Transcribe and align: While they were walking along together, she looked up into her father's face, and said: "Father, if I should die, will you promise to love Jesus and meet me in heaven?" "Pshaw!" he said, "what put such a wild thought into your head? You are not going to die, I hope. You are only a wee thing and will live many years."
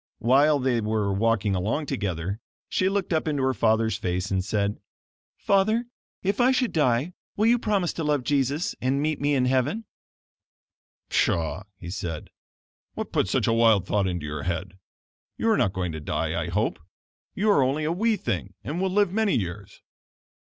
While 0.17 0.57
they 0.57 0.81
were 0.81 1.13
walking 1.13 1.53
along 1.53 1.85
together, 1.85 2.39
she 2.67 2.89
looked 2.89 3.13
up 3.13 3.27
into 3.27 3.43
her 3.43 3.53
father's 3.53 3.97
face, 3.97 4.31
and 4.31 4.43
said: 4.43 4.79
"Father, 5.37 5.85
if 6.23 6.41
I 6.41 6.49
should 6.51 6.71
die, 6.73 7.13
will 7.37 7.45
you 7.45 7.59
promise 7.59 7.93
to 7.93 8.03
love 8.03 8.23
Jesus 8.23 8.73
and 8.81 8.99
meet 8.99 9.21
me 9.21 9.35
in 9.35 9.45
heaven?" 9.45 9.85
"Pshaw!" 11.09 11.65
he 11.77 11.91
said, 11.91 12.31
"what 12.95 13.11
put 13.11 13.27
such 13.27 13.45
a 13.45 13.53
wild 13.53 13.85
thought 13.85 14.07
into 14.07 14.25
your 14.25 14.41
head? 14.41 14.79
You 15.37 15.51
are 15.51 15.57
not 15.57 15.71
going 15.71 15.91
to 15.91 15.99
die, 15.99 16.33
I 16.45 16.49
hope. 16.49 16.79
You 17.35 17.51
are 17.51 17.61
only 17.61 17.83
a 17.83 17.91
wee 17.91 18.15
thing 18.15 18.55
and 18.63 18.81
will 18.81 18.89
live 18.89 19.13
many 19.13 19.35
years." 19.37 19.83